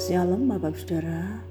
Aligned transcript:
Shalom 0.00 0.48
Bapak 0.48 0.80
Saudara. 0.80 1.44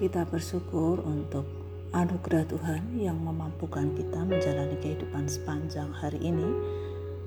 Kita 0.00 0.24
bersyukur 0.24 1.04
untuk 1.04 1.44
anugerah 1.92 2.48
Tuhan 2.48 2.96
yang 2.96 3.20
memampukan 3.20 3.92
kita 3.92 4.24
menjalani 4.24 4.72
kehidupan 4.80 5.28
sepanjang 5.28 5.92
hari 5.92 6.16
ini. 6.24 6.48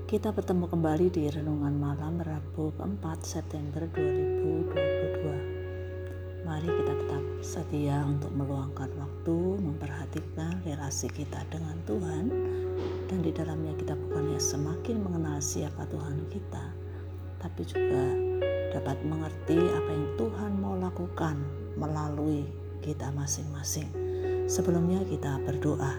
Kita 0.10 0.34
bertemu 0.34 0.66
kembali 0.66 1.14
di 1.14 1.30
Renungan 1.30 1.78
Malam 1.78 2.26
Rabu 2.26 2.74
4 2.74 3.06
September 3.22 3.86
2022 3.94 6.42
Mari 6.42 6.74
kita 6.74 6.94
tetap 7.06 7.22
setia 7.46 8.02
untuk 8.02 8.34
meluangkan 8.34 8.90
waktu 8.98 9.38
Memperhatikan 9.62 10.58
relasi 10.66 11.06
kita 11.14 11.46
dengan 11.54 11.78
Tuhan. 11.86 12.34
Dan 13.14 13.22
di 13.22 13.30
dalamnya 13.30 13.78
kita 13.78 13.94
bukannya 13.94 14.42
semakin 14.42 15.06
mengenal 15.06 15.38
siapa 15.38 15.86
Tuhan 15.86 16.18
kita 16.34 16.74
Tapi 17.46 17.62
juga 17.62 18.25
dapat 18.76 19.00
mengerti 19.08 19.56
apa 19.56 19.90
yang 19.96 20.08
Tuhan 20.20 20.52
mau 20.60 20.76
lakukan 20.76 21.40
melalui 21.80 22.44
kita 22.84 23.08
masing-masing. 23.16 23.88
Sebelumnya 24.52 25.00
kita 25.08 25.40
berdoa. 25.48 25.96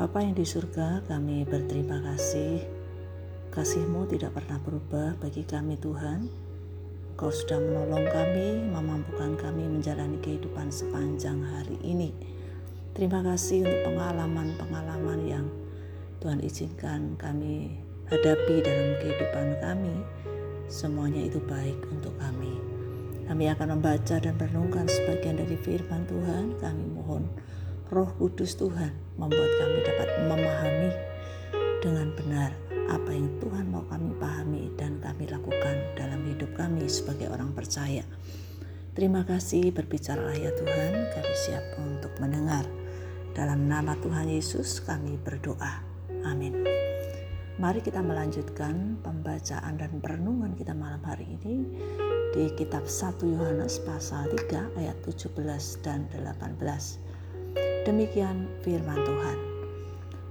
Bapa 0.00 0.18
yang 0.24 0.32
di 0.32 0.48
surga, 0.48 1.04
kami 1.04 1.44
berterima 1.44 2.00
kasih. 2.00 2.64
Kasihmu 3.52 4.08
tidak 4.08 4.36
pernah 4.36 4.56
berubah 4.60 5.20
bagi 5.20 5.44
kami 5.44 5.76
Tuhan. 5.76 6.28
Kau 7.16 7.32
sudah 7.32 7.56
menolong 7.56 8.04
kami, 8.12 8.48
memampukan 8.68 9.36
kami 9.40 9.64
menjalani 9.64 10.20
kehidupan 10.20 10.68
sepanjang 10.68 11.40
hari 11.40 11.80
ini. 11.80 12.12
Terima 12.92 13.24
kasih 13.24 13.64
untuk 13.64 13.92
pengalaman-pengalaman 13.92 15.20
yang 15.24 15.46
Tuhan 16.20 16.40
izinkan 16.44 17.16
kami 17.16 17.76
hadapi 18.08 18.64
dalam 18.64 18.96
kehidupan 19.00 19.48
kami 19.60 19.96
semuanya 20.66 21.26
itu 21.26 21.38
baik 21.42 21.78
untuk 21.90 22.14
kami. 22.18 22.58
Kami 23.26 23.50
akan 23.50 23.78
membaca 23.78 24.16
dan 24.22 24.34
merenungkan 24.38 24.86
sebagian 24.86 25.42
dari 25.42 25.58
firman 25.58 26.06
Tuhan. 26.06 26.54
Kami 26.62 26.84
mohon 26.94 27.26
Roh 27.90 28.10
Kudus 28.18 28.54
Tuhan 28.54 28.94
membuat 29.18 29.50
kami 29.62 29.78
dapat 29.82 30.08
memahami 30.26 30.90
dengan 31.82 32.08
benar 32.14 32.50
apa 32.86 33.10
yang 33.10 33.30
Tuhan 33.42 33.66
mau 33.70 33.82
kami 33.90 34.14
pahami 34.18 34.64
dan 34.78 35.02
kami 35.02 35.26
lakukan 35.26 35.76
dalam 35.98 36.22
hidup 36.26 36.54
kami 36.54 36.86
sebagai 36.86 37.30
orang 37.30 37.50
percaya. 37.50 38.06
Terima 38.96 39.26
kasih 39.26 39.74
berbicara 39.74 40.32
ya 40.38 40.54
Tuhan, 40.56 40.92
kami 41.12 41.34
siap 41.34 41.64
untuk 41.76 42.14
mendengar. 42.22 42.64
Dalam 43.36 43.68
nama 43.68 43.92
Tuhan 44.00 44.32
Yesus 44.32 44.80
kami 44.80 45.20
berdoa. 45.20 45.84
Amin. 46.24 46.75
Mari 47.56 47.80
kita 47.80 48.04
melanjutkan 48.04 49.00
pembacaan 49.00 49.80
dan 49.80 49.96
perenungan 50.04 50.52
kita 50.60 50.76
malam 50.76 51.00
hari 51.00 51.24
ini 51.40 51.64
di 52.36 52.52
kitab 52.52 52.84
1 52.84 53.16
Yohanes 53.32 53.80
pasal 53.80 54.28
3 54.28 54.76
ayat 54.76 54.92
17 55.00 55.32
dan 55.80 56.04
18. 56.12 56.60
Demikian 57.88 58.44
firman 58.60 59.00
Tuhan. 59.00 59.38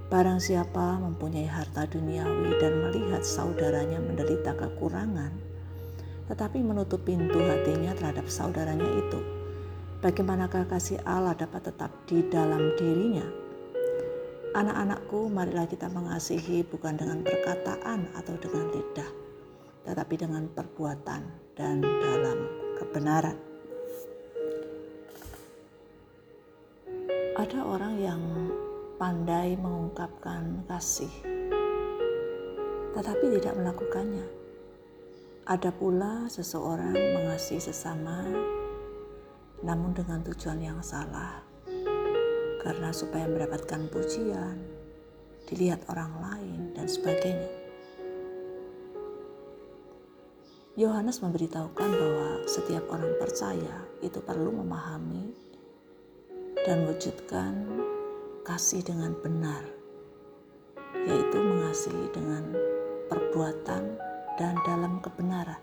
Barang 0.06 0.38
siapa 0.38 1.02
mempunyai 1.02 1.50
harta 1.50 1.90
duniawi 1.90 2.62
dan 2.62 2.78
melihat 2.78 3.26
saudaranya 3.26 3.98
menderita 3.98 4.54
kekurangan, 4.54 5.34
tetapi 6.30 6.62
menutup 6.62 7.02
pintu 7.02 7.42
hatinya 7.42 7.90
terhadap 7.98 8.30
saudaranya 8.30 8.86
itu, 9.02 9.18
bagaimanakah 9.98 10.70
kasih 10.70 11.02
Allah 11.02 11.34
dapat 11.34 11.74
tetap 11.74 11.90
di 12.06 12.22
dalam 12.30 12.70
dirinya? 12.78 13.45
Anak-anakku, 14.56 15.28
marilah 15.28 15.68
kita 15.68 15.84
mengasihi 15.92 16.64
bukan 16.64 16.96
dengan 16.96 17.20
perkataan 17.20 18.08
atau 18.16 18.40
dengan 18.40 18.72
lidah, 18.72 19.10
tetapi 19.84 20.16
dengan 20.16 20.48
perbuatan 20.48 21.28
dan 21.52 21.84
dalam 21.84 22.48
kebenaran. 22.80 23.36
Ada 27.36 27.68
orang 27.68 28.00
yang 28.00 28.22
pandai 28.96 29.60
mengungkapkan 29.60 30.64
kasih, 30.72 31.12
tetapi 32.96 33.36
tidak 33.36 33.60
melakukannya. 33.60 34.24
Ada 35.44 35.68
pula 35.68 36.32
seseorang 36.32 36.96
mengasihi 36.96 37.60
sesama, 37.60 38.24
namun 39.60 39.92
dengan 39.92 40.24
tujuan 40.24 40.64
yang 40.64 40.80
salah 40.80 41.44
karena 42.66 42.90
supaya 42.90 43.30
mendapatkan 43.30 43.86
pujian, 43.94 44.58
dilihat 45.46 45.86
orang 45.86 46.10
lain, 46.18 46.74
dan 46.74 46.90
sebagainya. 46.90 47.46
Yohanes 50.74 51.22
memberitahukan 51.22 51.90
bahwa 51.94 52.42
setiap 52.50 52.90
orang 52.90 53.14
percaya 53.22 53.86
itu 54.02 54.18
perlu 54.18 54.50
memahami 54.50 55.30
dan 56.66 56.90
wujudkan 56.90 57.54
kasih 58.42 58.82
dengan 58.82 59.14
benar, 59.22 59.62
yaitu 61.06 61.38
mengasihi 61.38 62.10
dengan 62.10 62.50
perbuatan 63.06 63.94
dan 64.42 64.58
dalam 64.66 64.98
kebenaran. 64.98 65.62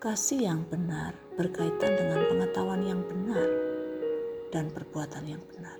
Kasih 0.00 0.48
yang 0.48 0.64
benar 0.70 1.12
berkaitan 1.36 1.92
dengan 2.00 2.24
pengetahuan 2.32 2.80
yang 2.80 3.04
benar 3.04 3.59
dan 4.50 4.70
perbuatan 4.70 5.24
yang 5.26 5.42
benar. 5.54 5.78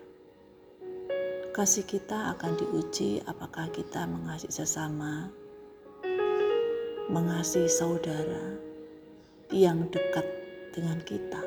Kasih 1.50 1.82
kita 1.84 2.30
akan 2.38 2.54
diuji 2.56 3.20
apakah 3.26 3.66
kita 3.74 4.06
mengasihi 4.06 4.54
sesama, 4.54 5.28
mengasihi 7.10 7.66
saudara 7.66 8.54
yang 9.50 9.90
dekat 9.90 10.24
dengan 10.70 11.02
kita. 11.02 11.42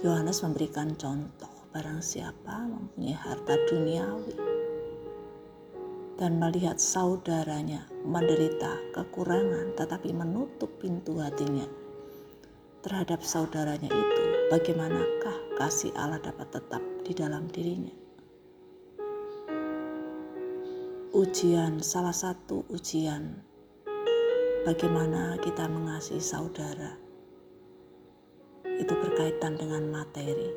Yohanes 0.00 0.40
memberikan 0.40 0.96
contoh 0.96 1.52
barang 1.76 2.00
siapa 2.00 2.66
mempunyai 2.66 3.14
harta 3.14 3.54
duniawi 3.68 4.32
dan 6.16 6.40
melihat 6.40 6.80
saudaranya 6.80 7.84
menderita 8.08 8.80
kekurangan 8.96 9.76
tetapi 9.76 10.10
menutup 10.16 10.72
pintu 10.80 11.20
hatinya 11.20 11.68
terhadap 12.80 13.20
saudaranya 13.20 13.92
itu, 13.92 14.24
bagaimanakah 14.48 15.39
kasih 15.60 15.92
Allah 15.92 16.16
dapat 16.24 16.56
tetap 16.56 16.80
di 17.04 17.12
dalam 17.12 17.44
dirinya? 17.52 17.92
Ujian, 21.12 21.84
salah 21.84 22.16
satu 22.16 22.64
ujian, 22.72 23.36
bagaimana 24.64 25.36
kita 25.44 25.68
mengasihi 25.68 26.16
saudara, 26.16 26.96
itu 28.64 28.88
berkaitan 29.04 29.60
dengan 29.60 29.84
materi. 29.92 30.48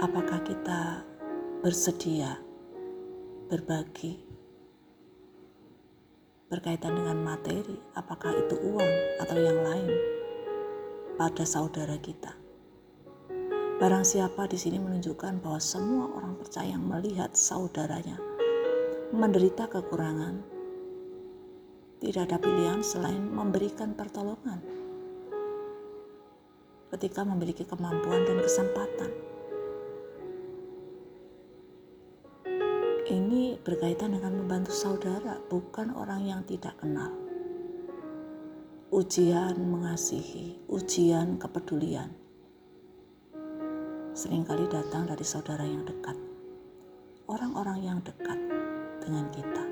Apakah 0.00 0.40
kita 0.40 1.04
bersedia 1.60 2.40
berbagi 3.52 4.24
berkaitan 6.48 6.96
dengan 6.96 7.20
materi, 7.20 7.76
apakah 7.92 8.32
itu 8.32 8.56
uang 8.56 8.92
atau 9.20 9.36
yang 9.36 9.60
lain, 9.60 10.19
pada 11.20 11.44
saudara 11.44 12.00
kita. 12.00 12.32
Barang 13.76 14.08
siapa 14.08 14.48
di 14.48 14.56
sini 14.56 14.80
menunjukkan 14.80 15.44
bahwa 15.44 15.60
semua 15.60 16.08
orang 16.16 16.32
percaya 16.40 16.72
yang 16.72 16.80
melihat 16.80 17.36
saudaranya 17.36 18.16
menderita 19.12 19.68
kekurangan, 19.68 20.40
tidak 22.00 22.24
ada 22.24 22.40
pilihan 22.40 22.80
selain 22.80 23.20
memberikan 23.20 23.92
pertolongan 23.92 24.64
ketika 26.96 27.20
memiliki 27.20 27.68
kemampuan 27.68 28.24
dan 28.24 28.40
kesempatan. 28.40 29.12
Ini 33.12 33.60
berkaitan 33.60 34.16
dengan 34.16 34.40
membantu 34.40 34.72
saudara, 34.72 35.36
bukan 35.52 35.92
orang 35.92 36.24
yang 36.24 36.40
tidak 36.48 36.80
kenal. 36.80 37.29
Ujian 38.90 39.54
mengasihi, 39.54 40.66
ujian 40.66 41.38
kepedulian. 41.38 42.10
Seringkali 44.18 44.66
datang 44.66 45.06
dari 45.06 45.22
saudara 45.22 45.62
yang 45.62 45.86
dekat. 45.86 46.18
Orang-orang 47.30 47.86
yang 47.86 47.98
dekat 48.02 48.34
dengan 48.98 49.30
kita. 49.30 49.64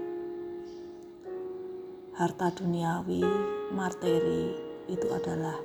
Harta 2.15 2.63
duniawi, 2.63 3.27
materi 3.75 4.55
itu 4.87 5.11
adalah 5.11 5.59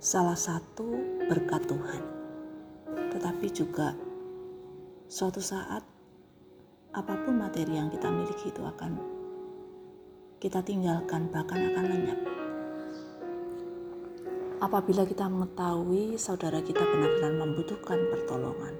salah 0.00 0.40
satu 0.40 0.88
berkat 1.28 1.68
Tuhan. 1.68 2.02
Tetapi 3.12 3.46
juga 3.52 3.92
suatu 5.12 5.44
saat 5.44 5.84
apa 6.96 7.14
pun 7.20 7.36
materi 7.36 7.76
yang 7.76 7.92
kita 7.92 8.08
miliki 8.08 8.48
itu 8.48 8.64
akan 8.64 9.17
kita 10.38 10.62
tinggalkan 10.62 11.26
bahkan 11.34 11.58
akan 11.74 11.84
lenyap. 11.90 12.20
Apabila 14.62 15.02
kita 15.02 15.26
mengetahui 15.26 16.14
saudara 16.14 16.62
kita 16.62 16.78
benar-benar 16.78 17.42
membutuhkan 17.42 17.98
pertolongan, 18.14 18.74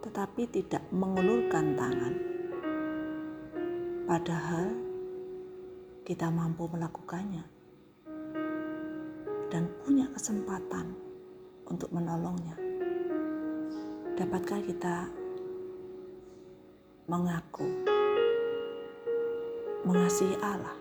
tetapi 0.00 0.48
tidak 0.48 0.80
mengulurkan 0.88 1.76
tangan, 1.76 2.14
padahal 4.08 4.72
kita 6.08 6.32
mampu 6.32 6.64
melakukannya 6.72 7.44
dan 9.52 9.68
punya 9.84 10.08
kesempatan 10.16 10.96
untuk 11.68 11.92
menolongnya. 11.92 12.56
Dapatkah 14.16 14.60
kita 14.64 15.08
mengaku 17.08 17.97
mengasihi 19.86 20.34
Allah? 20.42 20.74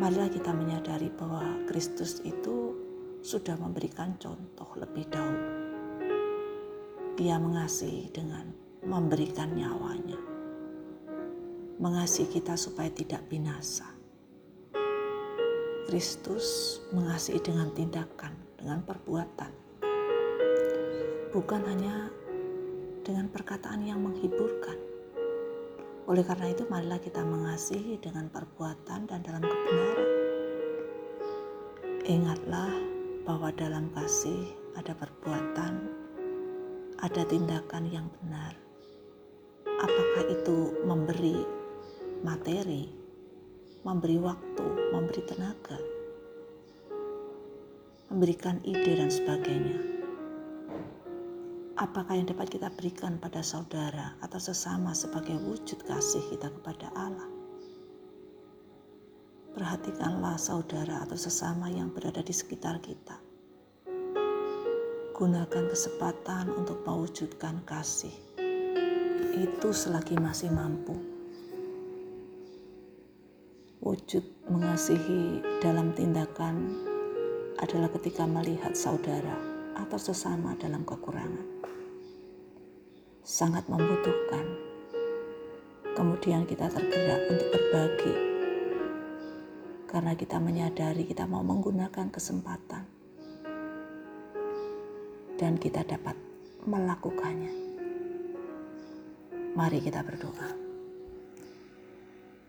Marilah 0.00 0.32
kita 0.32 0.56
menyadari 0.56 1.12
bahwa 1.12 1.44
Kristus 1.68 2.24
itu 2.24 2.72
sudah 3.20 3.52
memberikan 3.60 4.16
contoh 4.16 4.72
lebih 4.80 5.04
dahulu. 5.12 5.48
Dia 7.20 7.36
mengasihi 7.36 8.08
dengan 8.08 8.48
memberikan 8.80 9.52
nyawanya. 9.52 10.16
Mengasihi 11.76 12.32
kita 12.32 12.56
supaya 12.56 12.88
tidak 12.88 13.28
binasa. 13.28 13.92
Kristus 15.84 16.80
mengasihi 16.96 17.44
dengan 17.44 17.68
tindakan, 17.76 18.32
dengan 18.56 18.80
perbuatan. 18.80 19.52
Bukan 21.36 21.60
hanya 21.68 22.08
dengan 23.04 23.28
perkataan 23.28 23.84
yang 23.84 24.00
menghiburkan. 24.00 24.89
Oleh 26.08 26.24
karena 26.24 26.48
itu, 26.48 26.64
marilah 26.70 26.96
kita 27.02 27.20
mengasihi 27.20 28.00
dengan 28.00 28.32
perbuatan 28.32 29.04
dan 29.04 29.20
dalam 29.20 29.42
kebenaran. 29.44 30.10
Ingatlah 32.08 32.72
bahwa 33.28 33.52
dalam 33.52 33.92
kasih 33.92 34.56
ada 34.78 34.96
perbuatan, 34.96 35.72
ada 37.04 37.22
tindakan 37.28 37.84
yang 37.92 38.08
benar. 38.20 38.56
Apakah 39.66 40.24
itu 40.28 40.80
memberi 40.88 41.44
materi, 42.24 42.88
memberi 43.84 44.16
waktu, 44.20 44.66
memberi 44.92 45.22
tenaga, 45.24 45.78
memberikan 48.08 48.60
ide, 48.64 48.92
dan 48.96 49.08
sebagainya? 49.12 49.89
Apakah 51.80 52.12
yang 52.12 52.28
dapat 52.28 52.52
kita 52.52 52.68
berikan 52.76 53.16
pada 53.16 53.40
saudara 53.40 54.12
atau 54.20 54.36
sesama 54.36 54.92
sebagai 54.92 55.32
wujud 55.40 55.80
kasih 55.88 56.20
kita 56.28 56.52
kepada 56.52 56.92
Allah? 56.92 57.24
Perhatikanlah 59.56 60.36
saudara 60.36 61.00
atau 61.00 61.16
sesama 61.16 61.72
yang 61.72 61.88
berada 61.88 62.20
di 62.20 62.36
sekitar 62.36 62.84
kita. 62.84 63.16
Gunakan 65.16 65.64
kesempatan 65.72 66.52
untuk 66.52 66.84
mewujudkan 66.84 67.64
kasih. 67.64 68.12
Itu 69.40 69.72
selagi 69.72 70.20
masih 70.20 70.52
mampu. 70.52 71.00
Wujud 73.80 74.52
mengasihi 74.52 75.40
dalam 75.64 75.96
tindakan 75.96 76.76
adalah 77.56 77.88
ketika 77.96 78.28
melihat 78.28 78.76
saudara 78.76 79.40
atau 79.80 79.96
sesama 79.96 80.52
dalam 80.60 80.84
kekurangan. 80.84 81.59
Sangat 83.20 83.68
membutuhkan. 83.68 84.46
Kemudian 85.92 86.48
kita 86.48 86.72
tergerak 86.72 87.28
untuk 87.28 87.48
berbagi 87.52 88.14
karena 89.90 90.14
kita 90.14 90.38
menyadari 90.38 91.02
kita 91.02 91.26
mau 91.26 91.42
menggunakan 91.42 92.14
kesempatan 92.14 92.86
dan 95.34 95.58
kita 95.58 95.82
dapat 95.82 96.14
melakukannya. 96.62 97.50
Mari 99.58 99.82
kita 99.82 100.06
berdoa. 100.06 100.50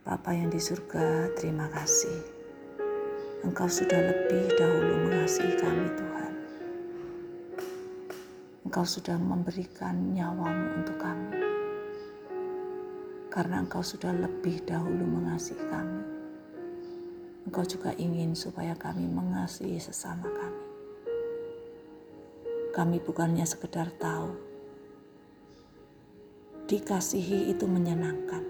Bapa 0.05 0.37
yang 0.37 0.53
di 0.53 0.61
surga, 0.61 1.33
terima 1.33 1.65
kasih. 1.73 2.21
Engkau 3.41 3.65
sudah 3.65 3.97
lebih 3.97 4.53
dahulu 4.53 5.09
mengasihi 5.09 5.57
kami 5.57 5.87
Tuhan. 5.97 6.33
Engkau 8.71 8.87
sudah 8.87 9.19
memberikan 9.19 10.15
nyawamu 10.15 10.79
untuk 10.79 10.95
kami. 10.95 11.43
Karena 13.27 13.59
engkau 13.67 13.83
sudah 13.83 14.15
lebih 14.15 14.63
dahulu 14.63 15.11
mengasihi 15.11 15.59
kami 15.67 15.99
Engkau 17.43 17.67
juga 17.67 17.91
ingin 17.99 18.31
supaya 18.31 18.71
kami 18.79 19.11
mengasihi 19.11 19.75
sesama 19.75 20.23
kami. 20.23 20.63
Kami 22.71 23.03
bukannya 23.03 23.43
sekedar 23.43 23.91
tahu, 23.99 24.39
dikasihi 26.71 27.51
itu 27.51 27.67
menyenangkan. 27.67 28.47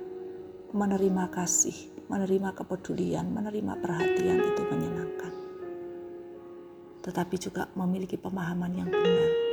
Menerima 0.69 1.33
kasih, 1.33 2.05
menerima 2.13 2.53
kepedulian, 2.53 3.25
menerima 3.25 3.73
perhatian 3.81 4.37
itu 4.37 4.61
menyenangkan. 4.69 5.33
Tetapi 7.01 7.35
juga 7.41 7.73
memiliki 7.73 8.21
pemahaman 8.21 8.85
yang 8.85 8.93
benar 8.93 9.50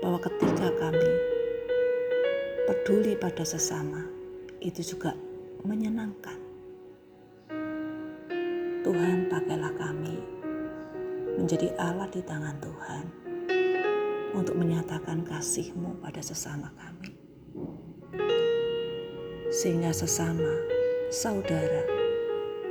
bahwa 0.00 0.18
ketika 0.24 0.68
kami 0.80 1.12
peduli 2.64 3.12
pada 3.20 3.44
sesama, 3.44 4.00
itu 4.64 4.96
juga 4.96 5.12
menyenangkan. 5.64 6.40
Tuhan 8.80 9.28
pakailah 9.28 9.76
kami 9.76 10.16
menjadi 11.36 11.76
alat 11.76 12.16
di 12.16 12.22
tangan 12.24 12.56
Tuhan 12.64 13.04
untuk 14.32 14.56
menyatakan 14.56 15.20
kasih-Mu 15.20 16.00
pada 16.00 16.24
sesama 16.24 16.72
kami. 16.80 17.12
Sehingga 19.52 19.92
sesama 19.92 20.48
saudara 21.12 21.84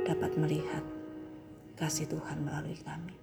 dapat 0.08 0.34
melihat 0.34 0.82
kasih 1.78 2.10
Tuhan 2.10 2.42
melalui 2.42 2.80
kami. 2.82 3.19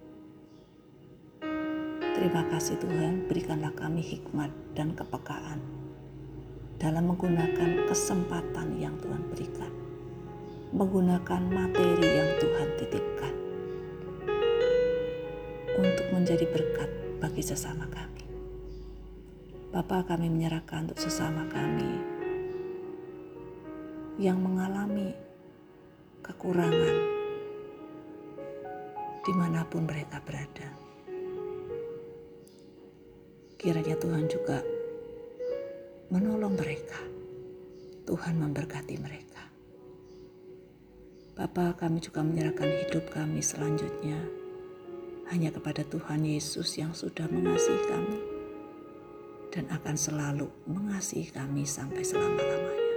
Terima 2.18 2.42
kasih 2.50 2.82
Tuhan, 2.82 3.30
berikanlah 3.30 3.70
kami 3.78 4.02
hikmat 4.02 4.50
dan 4.74 4.90
kepekaan 4.90 5.62
dalam 6.82 7.14
menggunakan 7.14 7.86
kesempatan 7.86 8.74
yang 8.74 8.98
Tuhan 8.98 9.22
berikan 9.30 9.70
menggunakan 10.74 11.42
materi 11.46 12.02
yang 12.02 12.30
Tuhan 12.42 12.68
titipkan 12.74 13.34
untuk 15.78 16.06
menjadi 16.10 16.42
berkat 16.50 16.90
bagi 17.22 17.42
sesama 17.46 17.86
kami. 17.86 18.26
Bapa 19.70 20.02
kami 20.02 20.26
menyerahkan 20.26 20.90
untuk 20.90 20.98
sesama 20.98 21.46
kami 21.46 22.02
yang 24.18 24.42
mengalami 24.42 25.14
kekurangan 26.26 26.98
di 29.22 29.32
mana 29.38 29.62
pun 29.70 29.86
mereka 29.86 30.18
berada. 30.26 30.87
Kiranya 33.58 33.98
Tuhan 33.98 34.30
juga 34.30 34.62
menolong 36.14 36.54
mereka. 36.54 37.02
Tuhan 38.06 38.38
memberkati 38.38 38.94
mereka. 39.02 39.50
Bapa, 41.34 41.74
kami 41.74 41.98
juga 41.98 42.22
menyerahkan 42.22 42.70
hidup 42.86 43.10
kami 43.10 43.42
selanjutnya 43.42 44.14
hanya 45.34 45.50
kepada 45.50 45.82
Tuhan 45.82 46.22
Yesus 46.22 46.78
yang 46.78 46.94
sudah 46.94 47.26
mengasihi 47.26 47.82
kami 47.90 48.18
dan 49.50 49.66
akan 49.74 49.96
selalu 49.98 50.46
mengasihi 50.70 51.34
kami 51.34 51.66
sampai 51.66 52.06
selama-lamanya. 52.06 52.94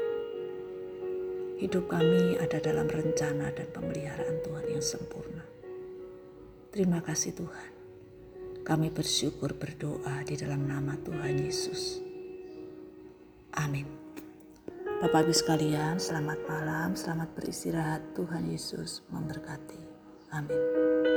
Hidup 1.58 1.90
kami 1.90 2.38
ada 2.38 2.62
dalam 2.62 2.86
rencana 2.86 3.50
dan 3.50 3.66
pemeliharaan 3.74 4.46
Tuhan 4.46 4.66
yang 4.70 4.86
sempurna. 4.86 5.42
Terima 6.70 7.02
kasih 7.02 7.34
Tuhan. 7.34 7.81
Kami 8.62 8.94
bersyukur 8.94 9.58
berdoa 9.58 10.22
di 10.22 10.38
dalam 10.38 10.70
nama 10.70 10.94
Tuhan 11.02 11.34
Yesus. 11.42 11.98
Amin. 13.58 13.90
Bapak 15.02 15.26
Ibu 15.26 15.34
sekalian, 15.34 15.98
selamat 15.98 16.46
malam, 16.46 16.94
selamat 16.94 17.34
beristirahat. 17.34 18.14
Tuhan 18.14 18.54
Yesus 18.54 19.02
memberkati. 19.10 19.82
Amin. 20.30 21.02